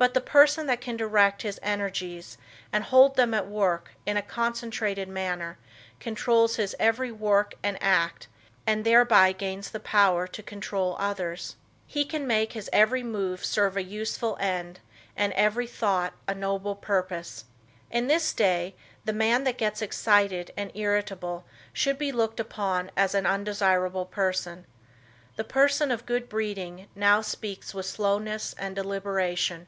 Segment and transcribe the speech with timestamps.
[0.00, 2.38] But the person that can direct his energies
[2.72, 5.58] and hold them at work in a concentrated manner
[5.98, 8.26] controls his every work and act,
[8.66, 11.56] and thereby gains power to control others.
[11.86, 14.80] He can make his every move serve a useful end
[15.18, 17.44] and every thought a noble purpose.
[17.90, 18.74] In this day
[19.04, 21.44] the man that gets excited and irritable
[21.74, 24.64] should be looked upon as an undesirable person.
[25.36, 29.66] The person of good breeding now speaks with slowness and deliberation.